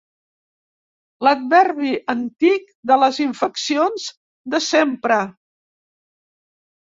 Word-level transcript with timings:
L'adverbi 1.25 1.91
antic 2.13 2.63
de 2.91 2.97
les 3.03 3.19
infeccions 3.25 4.07
de 4.55 4.61
sempre. 4.69 5.19